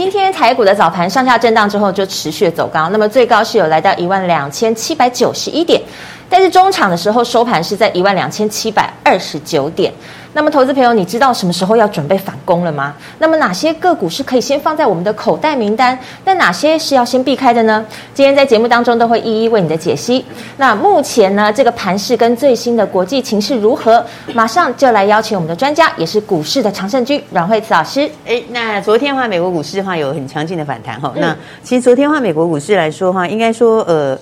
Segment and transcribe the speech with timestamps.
[0.00, 5.78] 今天台股的早盘上下震荡之后，就持续走高，那么最高是有来到一万两千七百九十一点，
[6.30, 9.92] 但是中场的时候收盘是在一万两千七百二十九点。
[10.32, 12.94] 那么，投资朋友，你知道什么时候要准备反攻了吗？
[13.18, 15.98] 那么，哪些个股是可以先放在我们的口袋名单？
[16.24, 17.84] 那哪些是要先避开的呢？
[18.14, 20.24] 今天在节目当中都会一一为你的解析。
[20.56, 24.06] 那目前呢，这个盘势跟最新的国际情势如何？
[24.32, 28.08] 马上就来邀请我们的专家，也是股市的常胜军阮慧慈老师。
[28.24, 31.12] 哎，那昨天的话，美国股市的话有很强劲的反弹哈。
[31.16, 34.16] 那其实昨天的话，美国股市来说的话，应该说呃。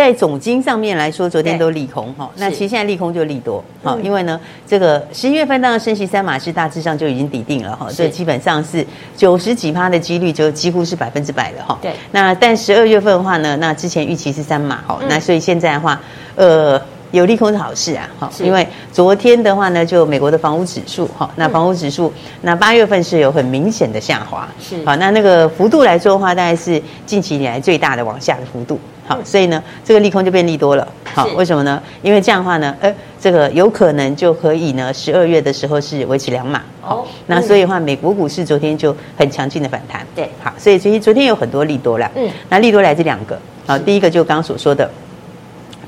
[0.00, 2.30] 在总金上面来说，昨天都利空哈。
[2.36, 8.84] 那其实现在利空就利多哈，因为呢，这个十一月份当然升息三码是大致上就已经底定了哈，所以基本上是
[9.14, 11.78] 九十几趴的几率就几乎是百分之百了哈。
[11.82, 11.92] 对。
[12.12, 16.00] 那但十二月份的话呢，那之前预期是三码哈，那所以现在的话，
[16.34, 28.80] 呃，有利空是好事啊哈，因为昨天的话呢，就美国的房屋指数哈，那房屋指数那八月份是有很明显的下滑，是好，那那个幅度来说的话，大概是近期以来最大的往下的幅度。
[29.10, 30.86] 好，所以呢，这个利空就变利多了。
[31.12, 31.82] 好，为什么呢？
[32.00, 36.62] 因为这样的话呢，呃，这个有可能就可以呢，十二月的时候是维持两码。
[36.80, 40.06] 好，那所以的话，美国股市昨天就很强劲的反弹。
[40.14, 42.08] 对，好，所以其实昨天有很多利多了。
[42.14, 43.36] 嗯，那利多来自两个。
[43.66, 44.88] 好，第一个就刚刚所说的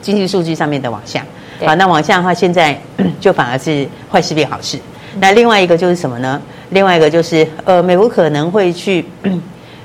[0.01, 1.25] 经济数据上面的往下。
[1.65, 2.77] 好，那往下的话，现在
[3.21, 4.77] 就反而是坏事变好事。
[5.21, 6.43] 那另外一个就是什么呢？
[6.71, 9.05] 另外一个就是呃，美国可能会去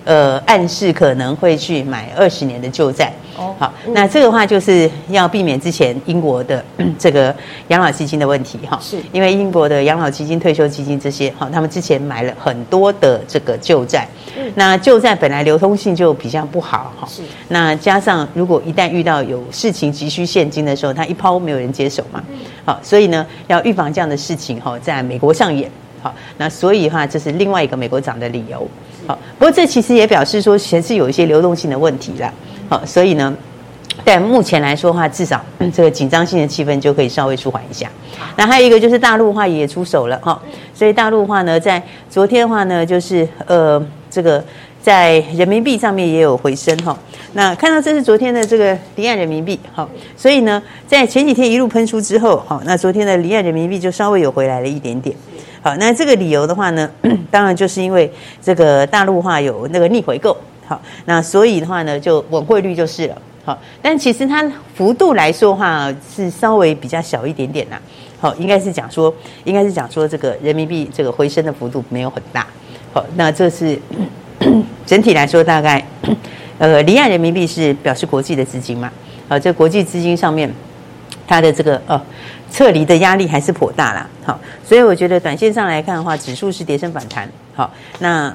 [0.07, 3.11] 呃暗示可能会去买二十年的旧债。
[3.37, 6.63] 哦，好，那这个话就是要避免之前英国的
[6.97, 7.35] 这个
[7.67, 8.97] 养老基金的问题哈，是。
[9.11, 22.23] 因为英国的养老基金、退休基金这些哈，他们之前买了很多的这个旧债，嗯，那旧债本来流通性就比较不好哈，是，那加上如果一旦遇到有事情急需现金的时候，他一抛没有人接手嘛，
[22.65, 25.69] 好，所以呢，要预防这样的事情哈，在美国上演，
[26.01, 28.67] 好，那所以的话这是另外一个美国涨的理由，
[29.07, 32.31] 好，不过这其实也表示说，还是有一些流动性的问题啦。
[32.69, 33.33] 好，所以呢，
[34.03, 35.41] 但目前来说的话，至少
[35.73, 37.89] 这个紧张性的气氛就可以稍微舒缓一下。
[38.35, 40.39] 那还有一个就是大陆话也出手了哈，
[40.73, 43.81] 所以大陆话呢，在昨天的话呢，就是呃，
[44.11, 44.43] 这个
[44.81, 46.97] 在人民币上面也有回升哈。
[47.33, 55.15] 那看到这是昨天的这个离岸人民币，好，所以呢，在前几天一路喷出之后，好，那昨天的离岸人民币就稍微有回来了一点点。
[55.61, 56.89] 好，那这个理由的话呢，
[57.31, 60.35] 当然就是因为这个大陆话有那个逆回购。
[60.65, 63.21] 好，那所以的话呢，就稳汇率就是了。
[63.45, 64.45] 好，但其实它
[64.75, 67.79] 幅度来说的话，是稍微比较小一点点啦。
[68.19, 69.13] 好，应该是讲说，
[69.45, 72.45] 应该是讲说，这个人民币这个回升的幅度没有很大。
[72.93, 73.79] 好，那这是
[74.85, 75.81] 整体来说，大概
[76.57, 78.91] 呃，离岸人民币是表示国际的资金嘛。
[79.29, 80.51] 好，这国际资金上面
[81.25, 82.01] 它的这个呃
[82.51, 84.07] 撤离的压力还是颇大啦。
[84.25, 87.29] 好，所以我觉得短线上来看的话，指数是跌升反弹。
[87.55, 88.33] 好，那。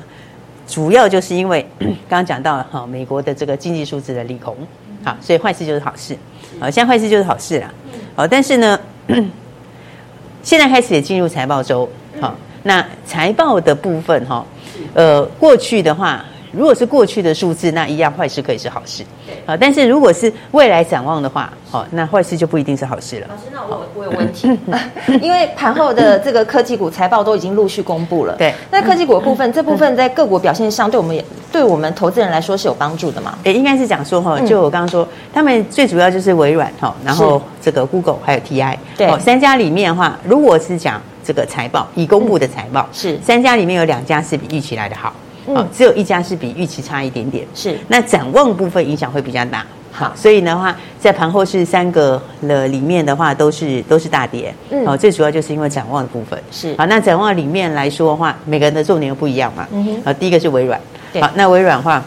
[0.65, 4.57] 主要就是因为 刚刚讲到哈，美国的这个经济数字的利空，
[5.05, 6.17] 好，所以坏事就是好事，
[6.59, 7.69] 好，现在坏事就是好事啦，
[8.15, 8.81] 好，但是呢，
[10.43, 11.87] 现在开始也进入财报周，
[12.21, 14.47] 好，那财报的部分哈，
[14.95, 16.25] 呃，过去的话。
[16.53, 19.03] 如果是过去的数字，那一样坏事可以是好事。
[19.47, 23.27] 好，但是如果是未来展望的话，好，那坏事就不一定是好事了。
[23.29, 24.49] 老师，那我我有问题，
[25.21, 28.35] 因为盘后的这个科技股财报都已经陆续公布了。
[28.37, 33.39] 对，那科技股的部分，这部分在个股表现上，对我们也对我们投资人来说是有帮助的嘛？
[33.45, 45.13] 诶，应该是讲说哈，就我刚刚说，他们最主要就是微软哈，然后这个 Google 还有 TI，对，三家里面的话，如果是讲这个财报已公布的财报，是三家里面有两家是比预期来的好。
[45.47, 49.65] 嗯，只有一家是比预期差一点点，是那展望部分影响会比较大。
[49.95, 54.55] 好，所以的话，在盘后是三个了里面的话，都是都是大跌。
[54.71, 56.87] 嗯，好，最主要就是因为展望的部分是好。
[56.87, 59.69] 那展望里面来说的话，每个人的重点又不一样嘛。
[59.71, 60.81] 嗯哼，好，第一个是微软，
[61.21, 62.03] 好，那微软的话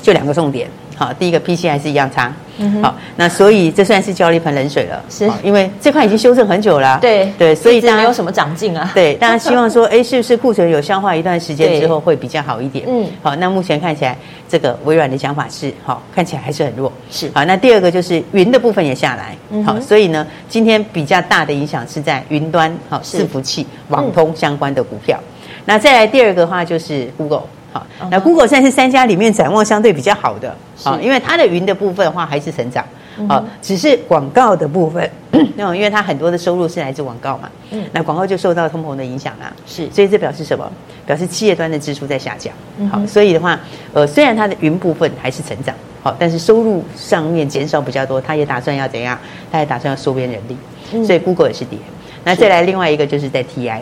[0.00, 0.70] 就两个重点。
[0.98, 2.32] 好，第一个 PC 还是一样差。
[2.60, 5.30] 嗯，好，那所以这算是浇了一盆冷水了，是。
[5.44, 12.84] 因为这块已经修正很久了，啊，对对，所以大家没有什么长进啊，对，大家 希望说，哎，是不是库存有消化一段时间之后会比较好一点？
[12.88, 14.18] 嗯，好，那目前看起来，
[14.48, 17.30] 这个微软的想法是，好，看起来还是很弱，是。
[17.32, 25.16] 好，那第二个就是云的部分也下来，好，所以呢，今天比较大的影响是在云端，好，伺服器、网通相关的股票，
[25.64, 27.44] 那再来第二个的话就是 Google。
[27.70, 32.84] 好，那 Google 现在是三家里面展望相对比较好的，好，因为它的云的部分的话还是成长，
[33.28, 35.10] 好，只是广告的部分，
[35.56, 40.70] 那种因为它很多的收入是来自广告嘛，嗯，那广告就受到通膨的影响啦，是，所以这表示什么？
[41.04, 42.52] 表示企业端的支出在下降，
[42.90, 43.58] 好，所以的话，
[43.94, 49.18] 呃，虽然它的云部分还是成长，好，但是收入上面减少比较多，它也打算要怎样？
[49.50, 51.78] 它也打算要收编人力，所以 Google 也是跌。
[52.24, 53.80] 那再来另外一个就是在 TI，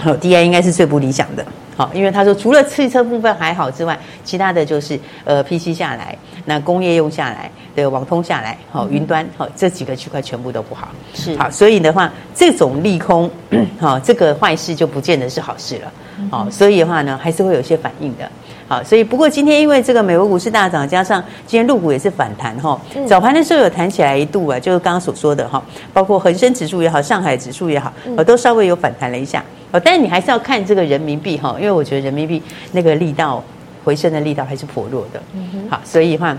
[0.00, 1.44] 好，DI 应该是最不理想的。
[1.76, 10.88] 好，因为他说除了汽车部分还好之外，其他的就是呃 PC 下来，那工业用下来，对，网通下来，好，云端，好，这几个区块全部都不好。
[11.14, 13.28] 是，好，所以的话，这种利空，
[13.80, 15.92] 好，这个坏事就不见得是好事了。
[16.30, 18.30] 好，所以的话呢，还是会有些反应的。
[18.66, 22.80] 好，所以不过今天因为这个美国股市大涨，加上今天陆股也是反弹哈。
[23.06, 25.62] 早盘的时候有弹起来一度啊，就是刚刚所说的哈，
[25.92, 29.44] 包括恒生指数也好，上海指数也好，我都稍微有反弹了一下。
[29.84, 33.42] 但是你还是要看这个人民币哈，因为我觉得人民币那个力道
[33.84, 35.20] 回升的力道还是薄弱的。
[35.34, 36.34] 嗯好，所以的话，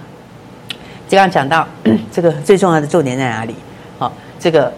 [1.07, 1.68] 这样讲到
[2.12, 3.54] 这个最重要的重点在哪里？
[4.00, 4.74] 好，这个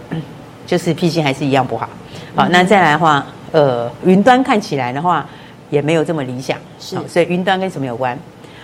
[0.65, 1.87] 就是 PC 还是一样不好。
[2.35, 5.25] 好，那再来的话，呃，云端看起来的话
[5.69, 6.57] 也没有这么理想。
[6.79, 8.17] 是，所以云端跟什么有关？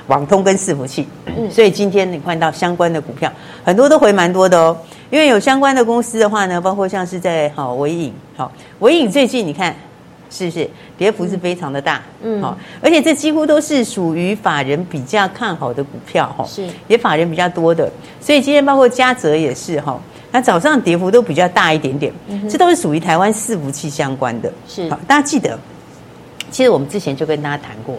[0.08, 1.08] 网通跟伺服器。
[1.26, 1.50] 嗯。
[1.50, 3.32] 所以今天你看到相关的股票
[3.64, 4.78] 很多都回蛮多的哦。
[5.10, 9.76] 因为有相关的公司的话呢，包括像是在好维影，好维影最近你看
[10.28, 10.68] 是不是
[10.98, 16.68] 跌幅是非常的大，嗯，好，而且这几乎都是属于法人比较看好的股票哈，是。
[16.88, 17.88] 也法人比较多的，
[18.20, 20.02] 所以今天包括嘉泽也是哈，
[20.32, 22.12] 那早上跌幅都比较大一点点，
[22.50, 24.90] 这都是属于台湾伺服器相关的，是。
[24.90, 25.60] 好，大家记得，
[26.54, 27.96] 其实我们之前就跟大家谈过，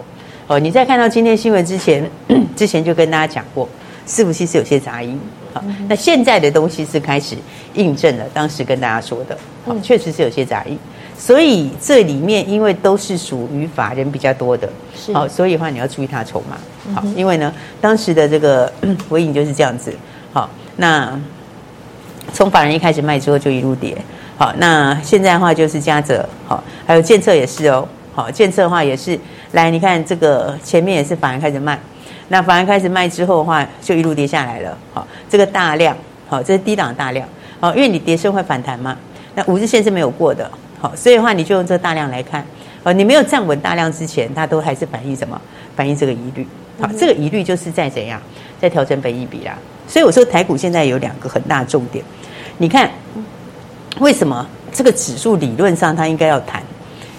[0.47, 2.09] 哦，你在看到今天新闻之前，
[2.55, 3.67] 之前就跟大家讲过，
[4.07, 5.19] 伺服器是有些杂音。
[5.53, 7.35] 好那现在的东西是开始
[7.75, 10.79] 印证了当时跟大家说的，好，确实是有些杂音，
[11.17, 14.69] 所以这里面因为都是属于法人比较多的，
[15.13, 16.57] 好，所以的话你要注意它筹码，
[16.93, 18.71] 好，因为呢当时的这个
[19.09, 19.93] 尾影就是这样子，
[20.31, 21.19] 好，那
[22.33, 23.97] 从法人一开始卖之后就一路跌，
[24.37, 29.19] 好，那现在的话就是嘉泽，好，还有建策也是哦，好，建策的话也是，
[29.51, 31.77] 来你看这个前面也是反而开始卖。
[32.29, 34.77] 那反而开始卖之后的话，就一路跌下来了。
[34.93, 35.95] 好，这个大量，
[36.29, 37.27] 好，这是低档大量。
[37.59, 38.97] 好，因为你跌升会反弹嘛。
[39.35, 40.49] 那五日线是没有过的。
[40.79, 42.43] 好，所以的话你就用这个大量来看。
[42.83, 45.39] 哦，你没有站稳大量之前，它都还是反映什么？
[45.75, 46.47] 反映这个疑虑。
[46.79, 48.21] 好，这个疑虑就是在怎样，
[48.61, 49.53] 在调整本益比啦。
[49.87, 52.03] 所以我说台股现在有两个很大重点。
[52.59, 52.89] 你看，
[53.99, 56.63] 为什么这个指数理论上它应该要弹？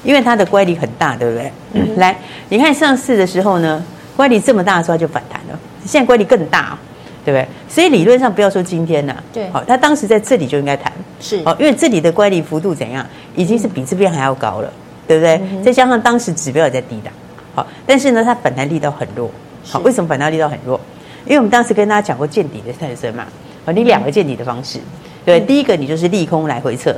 [0.07, 1.53] 因为它的乖离很大，对不对？
[1.75, 1.97] 嗯。
[1.97, 2.17] 来，
[2.49, 3.85] 你看上市的时候呢？
[4.17, 6.79] 乖离这么大的时候就反弹了，现在乖离更大，
[7.23, 7.47] 对不对？
[7.69, 14.73] 所以理论上不要说今天呐，对，好，它当时在这里就应该弹，是，好，因为这里的乖离幅度怎样，已经是比这边还要高了，
[15.07, 15.39] 对不对？
[15.63, 17.13] 再加上当时指标也在低档，
[17.55, 19.31] 好，但是呢，它反弹力道很弱，
[19.69, 20.81] 好，为什么反弹力道很弱？
[21.27, 23.27] 因为我们当时跟大家讲过见底的产生嘛，
[23.67, 24.79] 好，你两个见底的方式，
[25.27, 26.91] 对，第一个你就是利空来回撤，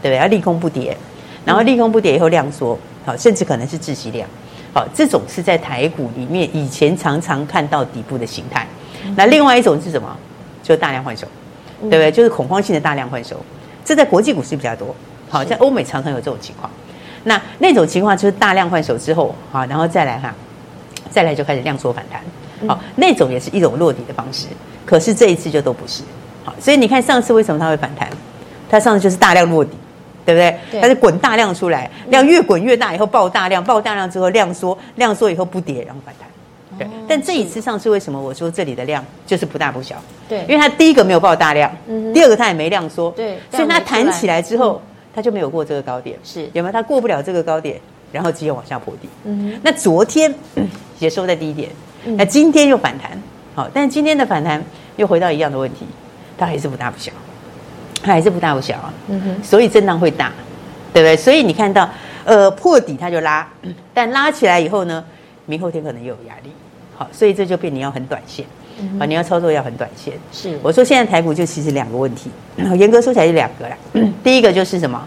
[0.00, 0.16] 对不对？
[0.16, 0.96] 要利空不跌，
[1.44, 4.28] 然后利空不跌以后量缩，好，甚至可能是窒息量。
[4.74, 8.66] 好，这种是在台股里面以前常常看到底部的形态。
[9.16, 10.16] 那另外一种是什么？
[10.62, 11.26] 就大量换手，
[11.80, 12.10] 对不对？
[12.10, 13.36] 就是恐慌性的大量换手。
[13.84, 14.94] 这在国际股市比较多。
[15.28, 16.70] 好，在欧美常常有这种情况。
[17.24, 20.32] 那那种情况就是大量换手之后，好，然后再来哈，
[21.10, 22.22] 再来就开始量缩反弹。
[22.68, 24.46] 好，那种也是一种落底的方式。
[24.86, 26.02] 可是这一次就都不是。
[26.44, 28.08] 好，所以你看上次为什么它会反弹？
[28.70, 29.72] 它上次就是大量落底。
[30.24, 30.80] 对不对？
[30.80, 36.28] 它是滚大量出来，量越滚越大，以后爆大量，爆大量之后量缩，量缩以后不跌，然后反弹。
[36.78, 39.96] 对，哦、但这一次上次为什么我说这里的量就是不大不小？
[40.28, 44.80] 对，因为它第一个没有爆大量，嗯，第二个它也没量缩，对，所以它弹起来之后，
[45.14, 46.72] 它就没有过这个高点，是有没有？
[46.72, 47.78] 它过不了这个高点，
[48.10, 49.08] 然后直接往下破底。
[49.24, 50.34] 嗯，那昨天
[50.98, 51.68] 也收在低点，
[52.16, 53.10] 那今天又反弹，
[53.54, 54.64] 好，但今天的反弹
[54.96, 55.84] 又回到一样的问题，
[56.38, 57.12] 它还是不大不小。
[58.02, 60.32] 它还是不大不小啊，嗯哼，所以震荡会大，
[60.92, 61.16] 对不对？
[61.16, 61.88] 所以你看到，
[62.24, 63.48] 呃，破底它就拉，
[63.94, 65.04] 但拉起来以后呢，
[65.46, 66.50] 明后天可能又有压力，
[66.96, 68.44] 好，所以这就变你要很短线，
[68.98, 70.14] 啊，你要操作要很短线。
[70.32, 72.30] 是，我说现在台股就其实两个问题，
[72.76, 73.76] 严格说起来是两个啦。
[74.24, 75.06] 第一个就是什么？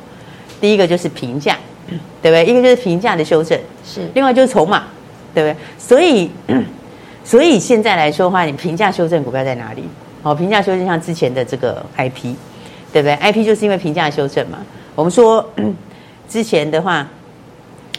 [0.62, 1.58] 第一个就是评价，
[2.22, 2.46] 对不对？
[2.46, 4.84] 一个就是评价的修正，是，另外就是筹码，
[5.34, 5.56] 对不对？
[5.78, 6.32] 所以，
[7.26, 9.84] 所以现在来说的话，你评价修正股票在哪里？
[10.24, 12.34] 好，评价修正像之前的这个 IP。
[12.96, 14.60] 对不对？I P 就是因为评价修正嘛。
[14.96, 15.46] 我们说
[16.30, 17.06] 之前的话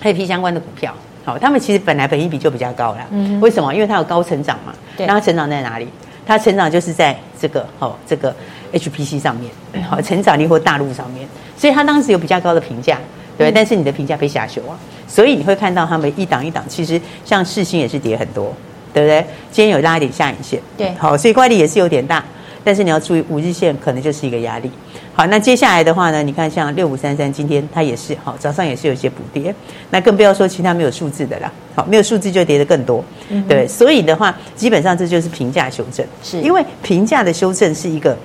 [0.01, 3.07] ，I P 相关的股票，好，他们其实本来本益比就比较高了。
[3.11, 3.75] 嗯，为什么？
[3.75, 4.73] 因为它有高成长嘛。
[4.97, 5.05] 对。
[5.07, 5.87] 那它成长在哪里？
[6.27, 8.35] 它成长就是在这个好这个
[8.73, 9.53] H P C 上面，
[9.85, 12.99] 好，成长力或大陆上面，所以它当时有比较高的评价，
[13.37, 13.53] 对。
[13.53, 18.51] 但是你的评价被下修啊，所以你会看到他们一档一档，其实像世星也是跌很多，
[18.95, 19.23] 对不对？
[19.53, 22.25] 今天有拉一点下影线，对，好，所以乖离也是有点大，
[22.67, 24.69] 但是你要注意五日线可能就是一个压力。
[25.15, 29.55] 好，那接下来的话呢，你看像六五三三，今天它也是好，早上也是有一些补跌，
[29.91, 31.53] 那更不要说其他没有数字的啦。
[31.77, 36.41] 好，没有数字就跌得更多，嗯、对，所以的话，基本上这就是评价修正，是。
[36.41, 38.17] 因为评价的修正是一个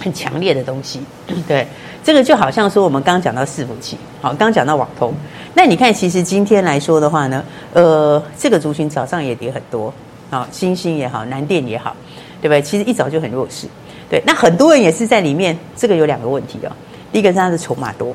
[0.00, 1.02] 很强烈的东西，
[1.46, 1.66] 对，
[2.02, 5.12] 这个就好像说我们刚刚讲到伺服器，好，刚刚讲到网通，
[5.52, 9.92] 那你看其实今天来说的话呢，呃，这个族群早上也跌很多，
[10.30, 11.94] 好，欣兴也好，南电也好，
[12.40, 12.62] 对不对？
[12.62, 13.66] 其实一早就很弱势。
[14.08, 16.72] 对，那很多人也是在里面，这个有两个问题哦。
[17.12, 18.14] 第一个是它的筹码多，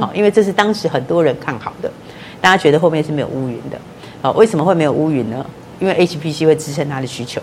[0.00, 1.90] 好，因为这是当时很多人看好的，
[2.40, 3.78] 大家觉得后面是没有乌云的，
[4.22, 5.44] 好，为什么会没有乌云呢？
[5.78, 7.40] 因为 HPC 会支撑它的需求，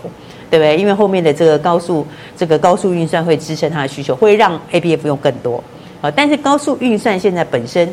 [0.50, 0.76] 对不对？
[0.76, 5.62] 因为后面的这个高速这个高速运算会支撑它的需求，会让 ABF 用更多，
[6.00, 7.88] 好，但是高速运算现在本身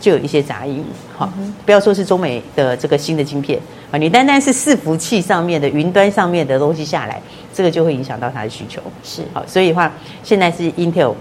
[0.00, 0.84] 就有一些杂音，
[1.16, 1.30] 好，
[1.64, 3.60] 不要说是中美的这个新的晶片
[3.92, 7.20] 啊，你单单是伺服器上面的云端上面的东西下来。
[7.52, 9.92] 这个就会影响到它的需求，是好，所以的话，
[10.22, 11.12] 现在是 Intel、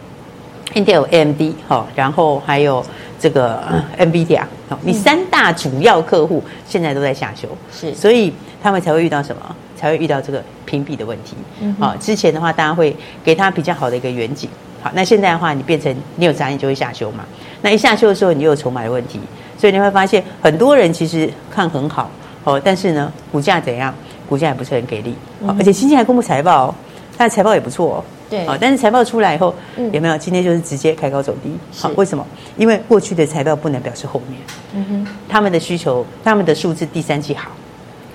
[0.75, 2.85] Intel、AMD 好，然后还有
[3.19, 3.61] 这个
[3.97, 8.31] NVIDIA 好，你三大主要客户现在都在下修，是，所以
[8.61, 9.41] 他们才会遇到什么？
[9.75, 11.35] 才会遇到这个屏蔽的问题。
[11.79, 14.47] 好，之前的话，大家会给他比较好的一个远景，
[14.83, 17.25] 好，那现在的话，你变成你有杂音就会下修嘛？
[17.61, 19.19] 那一下修的时候，你又有筹码的问题，
[19.57, 22.09] 所以你会发现很多人其实看很好，
[22.43, 23.93] 哦，但是呢，股价怎样？
[24.27, 26.73] 股价也不是很给力，嗯、而且今天还公布财报，
[27.17, 28.03] 它的财报也不错哦。
[28.29, 30.15] 对，啊，但是财报出来以后，嗯、有没有？
[30.19, 31.51] 今天就是直接开高走低。
[31.75, 32.23] 好，为什么？
[32.55, 34.39] 因为过去的财报不能表示后面。
[34.75, 37.49] 嗯哼，他们的需求，他们的数字第三季好，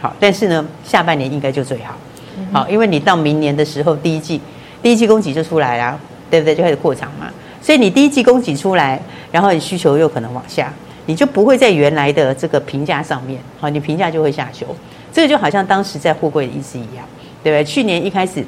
[0.01, 1.97] 好，但是呢，下半年应该就最好。
[2.39, 4.41] 嗯、好，因为你到明年的时候，第一季，
[4.81, 5.99] 第一季供给就出来啦，
[6.31, 6.55] 对不对？
[6.55, 7.27] 就开始扩厂嘛。
[7.65, 9.01] 所以你第一季供给出来，
[9.33, 10.71] 然后你需求又可能往下，
[11.07, 14.67] 你就不会在原来的这个评价上面，好，你评价就会下修。
[15.11, 17.07] 这个就好像当时在货柜的意思一样，
[17.43, 17.65] 对不对？
[17.65, 18.45] 去年一开始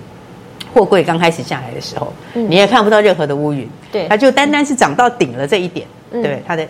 [0.75, 6.43] 货柜刚开始下来的时候，嗯、你也看不到任何的乌云，对，它就单单是涨到顶了这一点，嗯、对？
[6.47, 6.69] 它的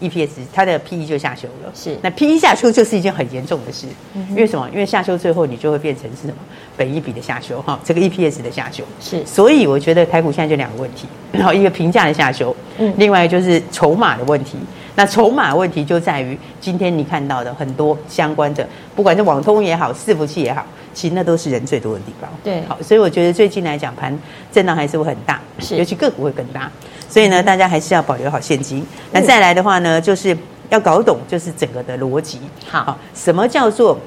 [0.00, 1.96] EPS 它的 PE 就下修了，是。
[2.02, 4.68] 那 PE 下修就是一件很严重的事，嗯、因为什么？
[4.70, 6.34] 因为下修最后你就会变成是什么？
[6.76, 9.24] 本一比的下修哈，这个 EPS 的下修是。
[9.24, 14.58] 所以我觉得台股现在就两个问题，然后一个评价的下修，嗯，另外就是筹码的问题。
[14.96, 22.30] 那筹码问题就在于今天你看到的很多相关的，不管是网通也好，伺服器也好，其实那都是人最多的地方。
[22.42, 24.16] 对，好，所以我觉得最近来讲盘
[24.52, 26.70] 震荡还是会很大，是，尤其个股会更大。
[27.08, 28.86] 所以呢，大家还是要保留好现金。
[29.12, 30.36] 那再来的话呢，就是
[30.70, 32.40] 要搞懂就是整个的逻辑。
[32.68, 33.98] 好，什么叫做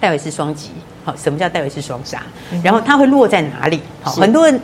[0.00, 0.70] 戴维斯双击？
[1.04, 2.22] 好，什么叫戴维斯双杀？
[2.62, 3.82] 然后它会落在哪里？
[4.02, 4.60] 好，很多人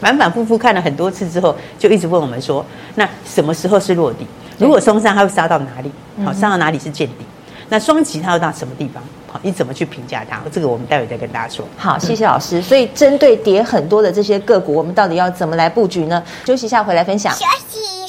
[0.00, 2.64] 反反复复看了很多次之后，就一直问我们说，
[2.96, 4.26] 那什么时候是落地？
[4.58, 5.90] 如果双杀，它会杀到哪里？
[6.24, 7.24] 好，杀到哪里是见底？
[7.68, 9.02] 那双击它要到什么地方？
[9.32, 10.42] 好，你怎么去评价它？
[10.52, 11.66] 这个我们待会再跟大家说。
[11.78, 12.60] 好，谢谢老师。
[12.60, 16.22] 所以针对跌很多的这些个股，我们到底要怎么来布局呢？
[16.44, 17.34] 休息一下，回来分享。
[17.34, 18.01] 休息。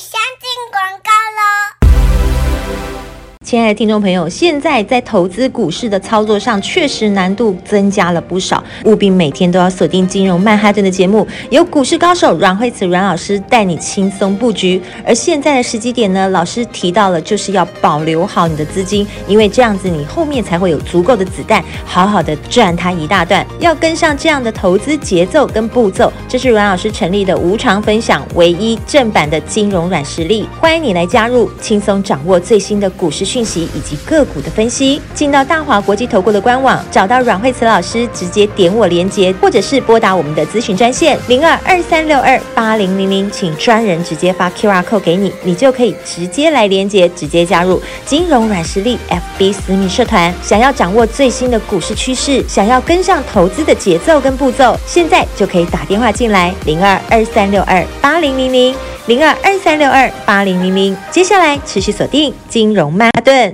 [3.44, 14.82] 亲爱的听众朋友，现在在投资股市的操作上，确实难度增加了不少，务必每天都要锁定金融曼哈顿的节目，由股市高手阮慧慈阮老师带你轻松布局。
[15.06, 23.46] 而现在的时机点呢，老师提到了，就是要保留好你的资金，因为这样子你后面才会有足够的子弹，好好的赚它一大段。
[23.60, 50.32] 要跟上这样的投资节奏跟步骤，这是阮老师成立的无偿分享唯一正版的金融软实力，欢迎你来加入，轻松掌握最新的股市讯息以及个股的分析，进到大华国际投顾的官网，找到阮慧慈老师，直接点我连接，或者是拨打我们的咨询专线零二二三六二八零零零，请专人直接发 QR code 给你，你就可以直接来连接，直接加入金融软实力 FB 私密社团。
[50.44, 58.75] 想要掌握最新的股市趋势，想要跟上投资的节奏跟步骤，现在就可以打电话进来零二二三六二八零零零。
[59.06, 63.54] 零二二三六二八零零零，接下来持续锁定金融曼哈顿。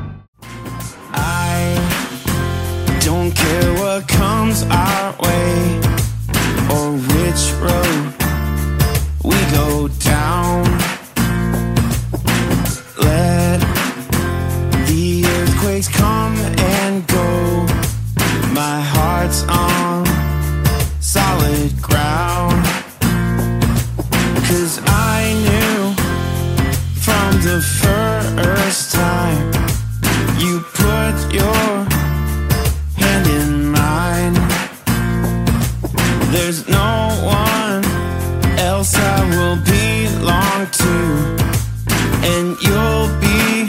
[42.61, 43.67] You'll be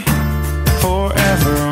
[0.81, 1.72] forever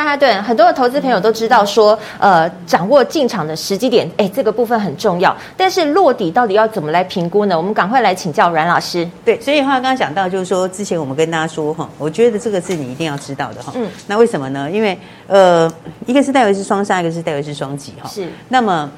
[0.00, 0.42] 曼哈顿。
[0.42, 5.36] 很多的投资朋友都知道说，呃，掌握进场的时机点，哎，这个部分很重要。
[5.58, 7.56] 但是落底到底要怎么来评估呢？
[7.56, 9.06] 我们赶快来请教阮老师。
[9.24, 13.72] 对，所以的话刚刚讲到，就是说之前我们跟大家说哈，我觉得这个是你一定要知道的哈。
[13.76, 13.86] 嗯。
[14.06, 14.70] 那为什么呢？
[14.70, 15.70] 因为呃，
[16.06, 18.08] 一个是戴维斯双杀，一个是戴维斯双击哈。
[18.08, 18.26] 是。
[18.48, 18.90] 那么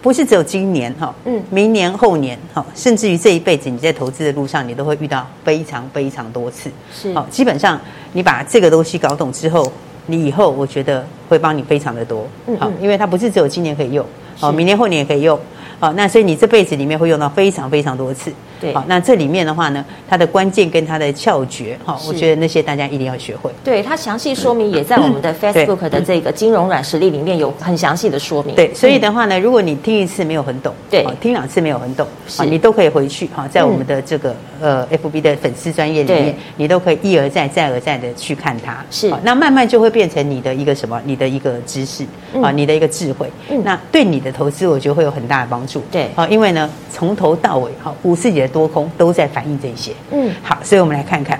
[0.00, 6.70] 不是只有今年哈，嗯，明年后年哈，甚至于这一辈子，你在投资的路上，你都会遇到非常非常多次。
[6.92, 7.12] 是。
[7.12, 7.78] 好，基本上。
[8.16, 9.72] 你把这个东西搞懂之后，
[10.06, 12.26] 你以后我觉得会帮你非常的多，
[12.58, 14.04] 好、因为它不是只有今年可以用，
[14.38, 15.38] 好，明年后年也可以用，
[15.80, 18.32] 好，那所以你这辈子里面会用到非常非常多次，
[18.64, 23.50] 对好，那这里面的话呢，它的关键跟它的窍诀，哈，我觉得那些大家一定要学会。
[23.62, 28.54] 对，它详细说明也在我们的 Facebook 的这个金融软实力里面有很详细的说明。
[28.54, 32.06] 对，所以的话呢，如果你听一次没有很懂，对，听两次没有很懂，
[32.38, 38.84] 啊你都可以回去哈，在我们的这个呃 FB 的粉丝专业里面，你都可以一而再再而再的去看它。
[38.90, 41.00] 是，那慢慢就会变成你的一个什么？
[41.04, 42.04] 你的一个知识
[42.42, 43.30] 啊，你的一个智慧。
[43.62, 45.82] 那对你的投资，我觉得会有很大的帮助。
[45.90, 49.92] 对，好，因为呢，从头到尾哈，五四级的多空都在反映这些。
[50.12, 51.38] 嗯，好，所以我们来看看。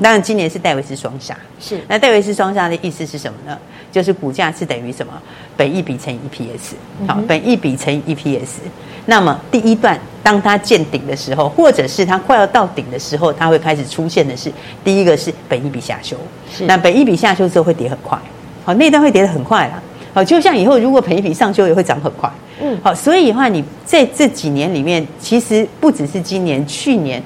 [0.00, 1.36] 当然，今年是戴维斯双杀。
[1.60, 3.58] 是，那戴维斯双杀的意思是什么呢？
[3.92, 5.12] 就是股价是等于什么？
[5.58, 6.72] 本益比乘以 EPS。
[7.06, 8.60] 好，本益比乘以 EPS。
[9.04, 14.50] 那么第一段，当它见顶的时候，或者是它快要到顶的时候，它会开始出现的是
[14.82, 16.16] 第一个是本益比下修。
[16.50, 18.18] 是，那本益比下修之后会跌很快。
[18.64, 19.82] 好，那段会跌得很快啦。
[20.14, 22.30] 好，就像以后如果本一比上修也会涨很快。
[22.62, 27.22] 嗯，好，所以的话，你在这几年里面，其实不只是今年，去年。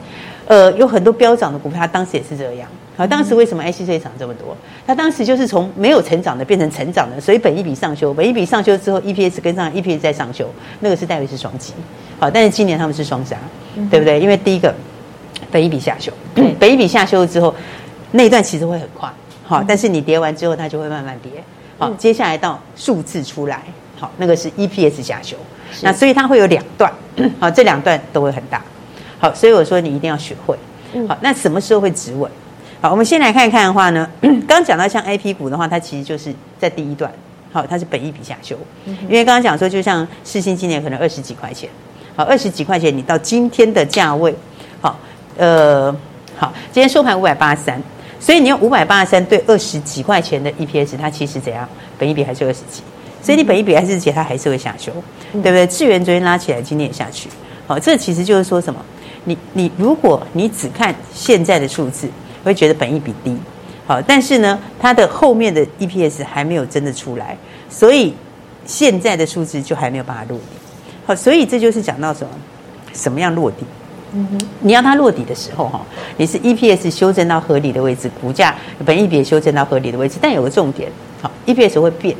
[0.46, 2.66] 呃，有很多飙涨的股票，它当时也是这样。
[2.96, 4.56] 好，当时为什么 IC 设计涨这么多？
[4.86, 10.48] 它当时就是从没有成长的变成成长的，所以本一比上修，本一比上修之后，EPS 跟上，EPS 再上修，
[10.80, 11.74] 那个是戴维斯双击。
[12.18, 13.36] 好，但是今年他们是双杀，
[13.90, 14.18] 对不对？
[14.18, 14.74] 因为第一个
[15.52, 16.10] 本一比下修，
[16.58, 17.54] 本一比下修之后，
[18.12, 19.06] 那一段其实会很快。
[19.44, 21.30] 好，但是你跌完之后，它就会慢慢跌。
[21.78, 23.62] 好，接下来到数字出来，
[23.98, 25.36] 好，那个是 EPS 下修。
[25.82, 26.92] 那所以它会有两段，
[27.38, 28.60] 好，这两段都会很大。
[29.18, 30.56] 好，所以我说你一定要学会。
[31.06, 32.30] 好，那什么时候会止稳？
[32.80, 34.08] 好，我们先来看一看的话呢，
[34.48, 37.12] 刚讲到像 IP 股的话，它其实就是在第一段。
[37.50, 41.68] 好，它是本益比下修，因为刚刚讲说，就像世新今年可能二十几块钱，
[42.14, 44.34] 好，二十几块钱，你到今天的价位，
[44.82, 44.98] 好，
[45.38, 45.90] 呃，
[46.36, 47.82] 好，今天收盘五百八十三，
[48.28, 51.66] 所以你用五百八十三对二十几块钱的 EPS，它其实怎样？
[51.98, 52.82] 本益比还是二十几，
[53.22, 54.92] 所以你本益比还是几，它还是会下修，
[55.32, 55.66] 对不对？
[55.66, 57.30] 智源昨天拉起来，今天也下去，
[57.66, 58.78] 好，这其实就是说什么？
[59.24, 62.06] 你你如果你只看现在的数字，
[62.44, 63.34] 会觉得本益比低，
[63.86, 67.34] 好，但是呢，它的后面的 EPS 还没有真的出来，
[67.70, 68.14] 所以
[68.66, 70.44] 现在的数字就还没有办法落地，
[71.06, 72.30] 好，所以这就是讲到什么，
[72.92, 73.64] 什么样落底？
[74.12, 74.26] 嗯，
[74.60, 75.80] 你要它落底的时候哈，
[76.16, 80.90] 你是 EPS 修正到合理的位置，股价本益比修正到合理的位置，但有个重点，
[81.20, 82.16] 好，EPS 会变，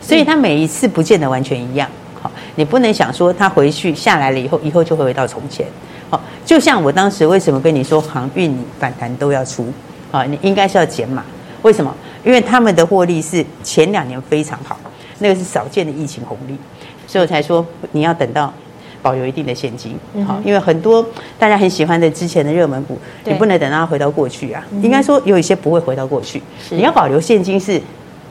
[0.00, 1.88] 所以它每一次不见得完全一样，
[2.20, 5.66] 好，你不能想说它回去下来了以后，以后就会回到从前。
[6.10, 9.72] 好，就像我当时为什么跟你说航运反弹都要出
[10.10, 10.24] 啊？
[10.24, 11.24] 你应该是要减码，
[11.62, 11.94] 为什么？
[12.22, 14.78] 因为他们的获利是前两年非常好，
[15.20, 16.54] 那个是少见的疫情红利，
[17.06, 18.52] 所以我才说你要等到
[19.02, 19.96] 保留一定的现金。
[20.26, 21.04] 好，因为很多
[21.38, 24.64] 大家很喜欢的之前的热门股，你不能等到它回到过去啊。
[24.82, 27.80] 应该说有一些不会回到过去，你要保留现金是。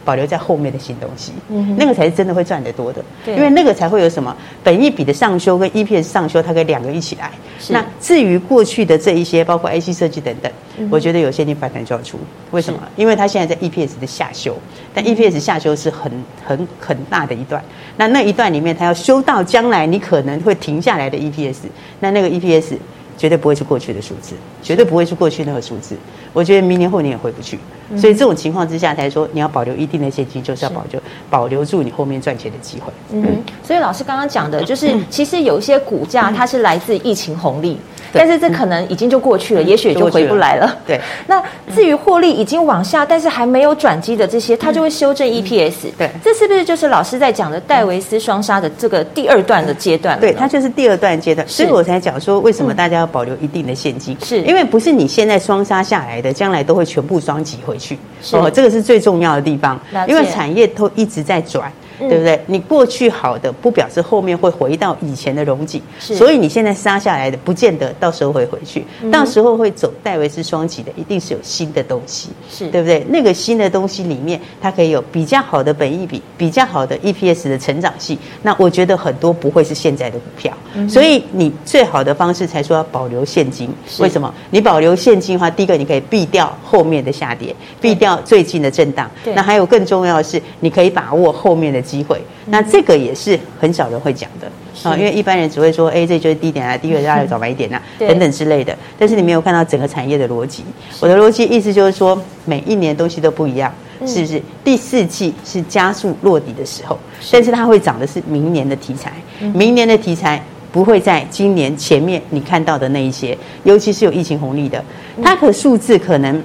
[0.09, 7.29] 保留在后面的新东西，嗯，那个才是真的会赚得多的，对，因为那个才会有什么本一笔的上修跟 EPS 上修，它可以两个一起来。
[7.69, 10.51] 那至于过去的这一些，包括 IC 设计等等，
[10.89, 12.17] 我觉得有些你反弹就要出。
[12.49, 12.79] 为什么？
[12.95, 14.57] 因为它现在在 EPS 的下修，
[14.95, 16.11] 但 EPS 下修是很
[16.43, 17.63] 很很大的一段。
[17.95, 21.67] 那那一段里面，它要修到将来你可能会停下来的 EPS，
[21.99, 22.77] 那那个 EPS。
[23.19, 25.97] 绝对不会是过去的数字，绝对不会是过去那个数字。
[26.31, 27.59] 我觉得明年后年也回不去，
[27.97, 32.93] 所以这种情况之下才说你要保留一定的现金，就是要保留保留住你后面赚钱的机会。
[33.11, 37.77] 嗯，所以老师刚刚讲的就是， 其实有一些股价它是来自疫情红利。
[38.11, 40.77] 但是这可能已经就过去了，也许也就回不来了。
[40.85, 41.41] 对，那
[41.73, 45.73] 至于获利已经往下，但是还没有转机的这些，它就会修正 EPS。
[45.97, 50.19] 对，这是不是就是老师在讲的戴维斯双杀的这个第二段的阶段？
[50.19, 51.47] 对，它就是第二段阶段。
[51.47, 54.17] 所以我才讲说，为什么大家要保留一定的现金？
[54.23, 57.97] 是因为不是你现在双杀下来的，将来都会全部双击回去。
[58.33, 61.71] 哦，这个是最重要的地方，因为产业都一直在转。
[61.99, 62.39] 对不对？
[62.47, 73.05] 你过去好的不表示后面会回到以前的容景，所以你现在杀下来的不见得到时候会回去，到时候会走戴维斯双击的，一定是有新的东西，是对不对？
[73.09, 78.17] 那个新的东西里面，它可以有比较好的本益比，比较好的 EPS 的成长性。
[78.43, 80.55] 那我觉得很多不会是现在的股票，
[80.87, 83.69] 所以你最好的方式才说要保留现金。
[83.99, 84.33] 为什么？
[84.51, 89.09] 你保留现金的话，第一个你可以避掉后面的下跌，避掉最近的震荡。
[89.35, 91.83] 那还有更重要的是，你可以把握后面的。
[91.89, 94.47] 机会，那这个也是很少人会讲的。
[94.87, 98.77] 啊，因为一般人只会说，哎，这就是低点啊，第一个大家早买一点啊，等等之类的。
[98.97, 100.63] 但是你没有看到整个产业的逻辑。
[101.01, 103.73] 我的逻辑意思就是说，每一年东西都不一样，
[104.05, 104.41] 是不是？
[104.63, 106.97] 第四季是加速落底的时候，
[107.31, 109.11] 但是它会涨的是明年的题材，
[109.53, 114.81] 明年的题材不会在今年前面你看到的那一些，尤其是有疫情红利的，
[115.21, 116.41] 它可数字可能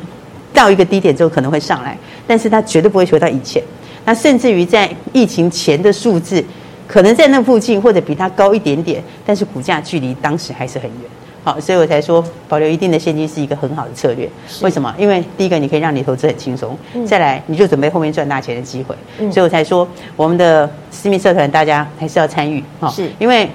[0.53, 3.63] 到一个低点之后可能会上来，但是它绝对不会回到以前。
[4.05, 6.45] 那甚至于在疫情前的数字，
[6.87, 11.11] 可能在那附近或者比它高一点点，但是股价距离当时还是很远。
[11.43, 14.27] 好，所以我才说保留一定的现金是一个很好的策略。
[14.63, 14.95] 为什么？
[14.99, 18.95] 因为第一个你可以让你投资很轻松，嗯再来你就准备后面赚大钱的机会。
[19.19, 19.87] 嗯所以我才说
[20.17, 23.47] 我们的私密社团大家还是要参与哈，是因为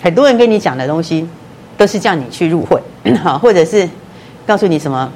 [0.00, 1.28] 很多人跟你讲的东西
[1.76, 2.80] 都是叫你去入会，
[3.22, 3.88] 好，或者是
[4.44, 5.12] 告诉你什么。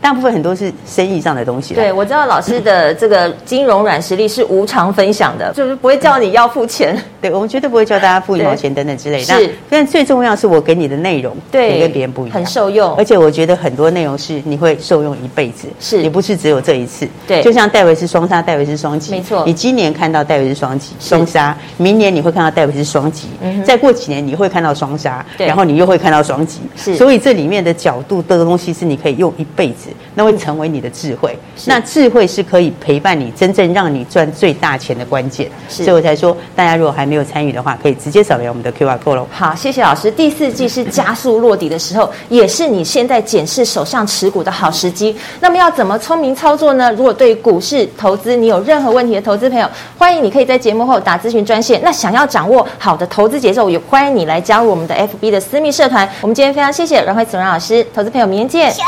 [0.00, 1.80] 大部分很多是生意上的东西啦。
[1.82, 6.96] 对，我知道老师的这个金融软实力是无偿分享的，就是不会叫你要付钱。
[7.20, 9.34] 对，我们绝对不会叫大家付一毛钱等等之类的。
[9.34, 12.94] 是，但最重要是我给你的内容，对，跟别人不一样，很受用。
[12.94, 17.06] 而且我觉得很多内容是你会受用一辈子，是，也不是只有这一次。
[17.26, 19.44] 对，就像戴维斯双杀，戴维斯双击，没错。
[19.44, 26.60] 你今年看到戴维斯双击双杀，明年你会看到戴维斯双击，嗯，再过几年你会看到双杀，然后你又会看到双击。
[26.74, 31.38] 是，所以这里面的角度的东西是你可以用一辈子，那会成为你的智慧。
[31.66, 35.48] 那智慧是可以陪伴你，真正让你赚最大钱的关键。
[35.68, 37.96] 所以我才说，大家如果还没有参与的话，可以。
[38.00, 39.26] 直接扫描我们的 QR code 喽。
[39.30, 40.10] 好，谢谢老师。
[40.10, 45.14] 第四季是加速落底的时候，也是你现在检视手上持股的好时机。
[45.40, 46.90] 那么要怎么聪明操作呢？
[46.92, 51.78] 如果对股市投资你有任何问题的投资朋友，欢迎你可以在节目后打咨询专线。
[51.82, 56.08] 那想要掌握好的投资节奏，也欢迎你来加入我们的 FB 的私密社团。
[56.22, 58.84] 我们今天非常谢谢阮慧慈阮老师，投资朋友明天见。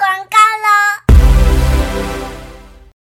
[0.00, 1.09] 广告喽。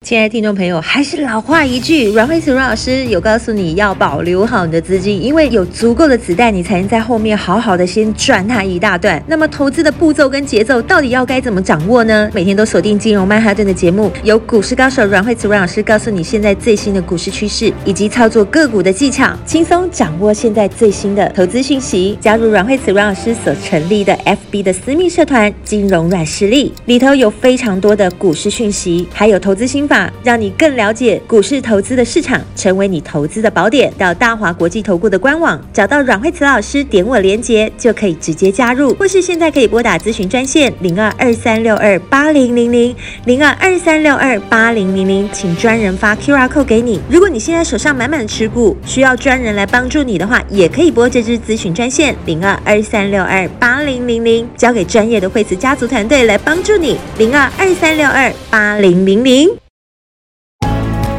[0.07, 9.21] 亲爱的听众朋友，还是老话一句，阮慧慈阮老师有告诉你要保留好你的资金，因为有足够的子弹，你才能在后面好好的先赚它一大段。
[9.27, 12.29] 那么投资的步骤跟节奏到底要该怎么掌握呢？
[12.33, 22.17] 每天都锁定金融曼哈顿的节目，由股市高手阮慧慈阮老师告诉你现在最新的股市趋势以及操作个股的技巧，轻松掌握现在最新的投资讯息。
[22.21, 29.96] 加入阮慧慈阮老师所成立的 FB 的私密社团“金融软实力”，里头有非常多的股市讯息，还有投资心法。
[30.23, 33.91] 让你更了解股市投资的市场，成为你投资的宝典。
[33.97, 46.99] 到大华国际投顾的官网，找到阮蕙慈老师，点我连接就可以直接加入，或是现在可以拨打咨询专线零二二三六二八零零零零二二三六二八零零零，请专人发 QR code 给你。
[47.09, 59.66] 如果你现在手上满满的持股，需要专人来帮助你的话，也可以拨这支咨询专线零二二三六二八零零零，交给专业的惠慈家族团队来帮助你零二二三六二八零零零。